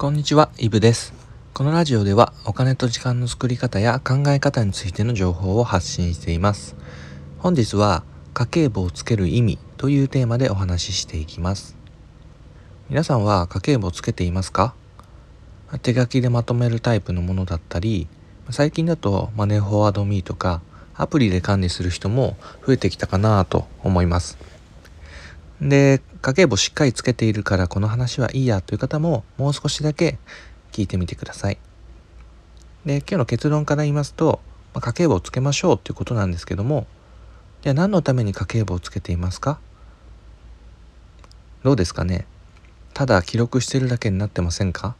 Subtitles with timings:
[0.00, 1.12] こんにちは、イブです。
[1.52, 6.74] このラジオではお金と時間の作り方や考え方についての情報を発信しています。
[7.36, 8.02] 本日は
[8.32, 11.76] 家計簿をつける意味というテーマでお話ししていきます。
[12.88, 14.72] 皆さんは家計簿をつけていますか？
[15.82, 18.08] 手書きでまとめるタイプのものだったり、
[18.48, 20.62] 最近だとマネーフォワードミーとか
[20.94, 24.38] アプリで管理する人も増えてきたかなと思います。
[25.60, 30.18] で、家計簿しっかりつけているからこの話はいいやという方ももう少しだけ
[30.72, 31.58] 聞いてみてください。
[32.84, 34.40] で、今日の結論から言いますと、
[34.74, 36.86] まあ、家計簿をつけましょうということなんですけども、
[37.62, 39.58] じゃあ何のために家計簿をつけていますか？
[41.62, 42.26] どうですかね？
[42.94, 44.96] ただ記録してるだけになってませんか？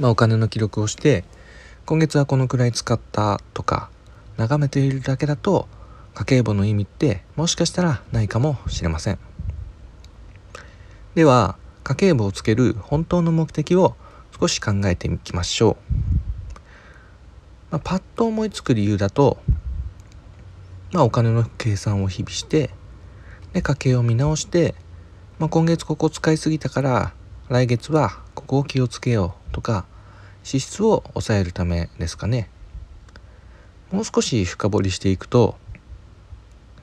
[0.00, 1.24] まあお金の記録をして
[1.86, 3.90] 今月はこのくらい使ったとか
[4.36, 5.68] 眺めているだけだと
[6.14, 9.18] 家計簿の意味ってもしかしたらないかもしれません。
[11.14, 13.94] では家計簿をつける本当の目的を
[14.40, 15.94] 少し考えていきましょう、
[17.70, 19.38] まあ、パッと思いつく理由だと、
[20.92, 22.70] まあ、お金の計算を日々して
[23.52, 24.74] で家計を見直して、
[25.38, 27.12] まあ、今月ここ使いすぎたから
[27.48, 29.86] 来月はここを気をつけようとか
[30.42, 32.50] 支出を抑えるためですかね。
[33.92, 35.56] もう少し深掘りしていくと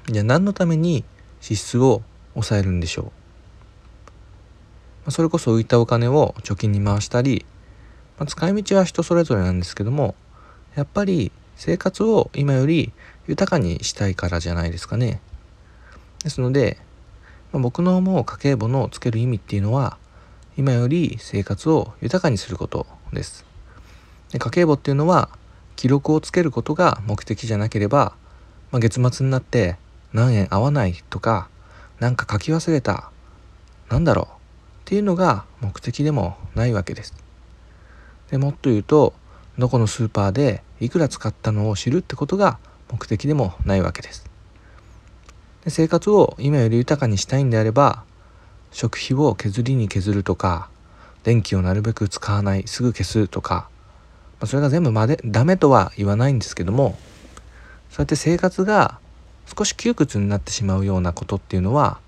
[0.07, 1.03] じゃあ何のために
[1.41, 2.01] 支出を
[2.33, 3.20] 抑えるんでしょう、
[5.09, 7.45] それこそ浮いたお金を貯金に回したり、
[8.19, 10.16] まあ、使い道は人それぞれなんですけども
[10.75, 12.91] やっぱり生活を今より
[13.27, 15.22] 豊かにしたいからじゃないですかね。
[16.23, 16.77] ですので、
[17.52, 19.97] まあ、僕の思う家計簿のつける意味っていうのは
[20.57, 23.45] 今より生活を豊かにすることです。
[24.31, 25.29] で家計簿っていうのは
[25.75, 28.13] 記録をつけることが目的じゃなければ、
[28.72, 29.77] まあ、月末になって
[30.13, 31.47] 何円合わないとか
[31.99, 33.11] 何か書き忘れた
[33.89, 34.41] なんだろう
[34.92, 37.14] っていうのが目的でもないわけです。
[38.30, 39.14] でもっと言うと
[39.58, 42.59] どこのスーパーでいくら使ったのを知るってことが
[42.92, 44.30] 目的でもないわけです。
[45.63, 48.03] で生活を今より豊かにしたいんであれば
[48.72, 50.68] 食費を削りに削るとか
[51.24, 53.69] 電気をなるべく使わないすぐ消すとか、
[54.41, 56.97] まあ、それが全部までダメとは言わないんですけども
[57.91, 59.00] そうやって生活が
[59.57, 62.01] 少し窮屈になってしまうようなことっていうのは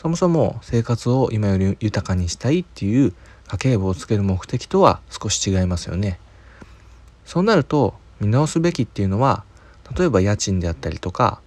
[0.00, 3.12] そもそも生活を今より豊かにしたいっていう
[3.48, 6.18] 家計簿をつける目的とは少し違いますよね。
[7.26, 9.44] そうなると見直すべきっていうのは
[9.94, 11.42] 例えば家賃であったりとか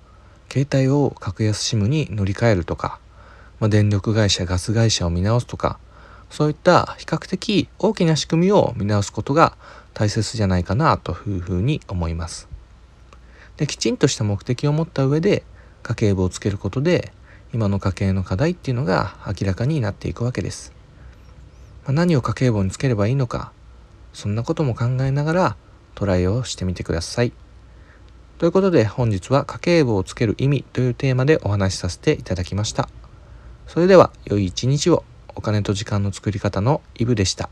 [0.51, 2.99] 携帯を格安 SIM に乗り換えるとか、
[3.59, 5.79] まあ、電力会社ガス会社を見直すとか
[6.29, 9.57] そういった比較的大きな仕組みを見直すことが
[9.95, 12.47] 大切じゃないかなというふうに思います。
[13.57, 15.43] できちんとした目的を持った上で
[15.81, 17.13] 家計簿をつけることで
[17.53, 20.73] 今の家計の課題っていうのが明らかになっていくわけです。
[21.85, 23.51] まあ、何を家計簿につければいいのか
[24.13, 25.55] そんなことも考えながら
[25.95, 27.31] トライをしてみてください。
[28.39, 32.89] ということで本日は家計簿をつける意味というテーマでお話しさせていただきました。
[33.67, 35.03] それでは良い一日を
[35.35, 37.49] お金と時間の作り方のイブでした。